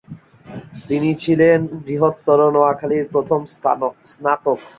তিনি 0.87 1.09
ছিলেন 1.23 1.59
বৃহত্তর 1.83 2.39
নোয়াখালীর 2.53 3.05
প্রথম 3.13 3.39
স্নাতক। 4.05 4.57